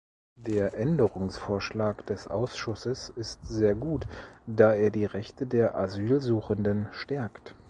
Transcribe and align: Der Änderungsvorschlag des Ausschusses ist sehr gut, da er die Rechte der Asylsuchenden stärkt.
Der 0.39 0.73
Änderungsvorschlag 0.73 2.03
des 2.07 2.27
Ausschusses 2.27 3.09
ist 3.09 3.47
sehr 3.47 3.75
gut, 3.75 4.07
da 4.47 4.73
er 4.73 4.89
die 4.89 5.05
Rechte 5.05 5.45
der 5.45 5.75
Asylsuchenden 5.77 6.87
stärkt. 6.91 7.53